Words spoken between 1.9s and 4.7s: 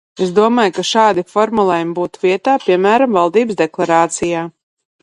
būtu vietā, piemēram, valdības deklarācijā.